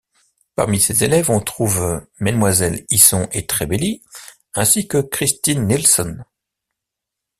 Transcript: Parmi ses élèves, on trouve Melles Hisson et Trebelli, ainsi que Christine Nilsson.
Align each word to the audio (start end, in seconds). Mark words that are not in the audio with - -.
Parmi 0.55 0.79
ses 0.79 1.03
élèves, 1.03 1.29
on 1.29 1.39
trouve 1.39 2.03
Melles 2.19 2.83
Hisson 2.89 3.27
et 3.33 3.45
Trebelli, 3.45 4.01
ainsi 4.55 4.87
que 4.87 4.97
Christine 4.97 5.67
Nilsson. 5.67 6.17